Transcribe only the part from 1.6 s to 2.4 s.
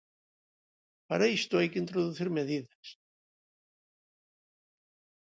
que introducir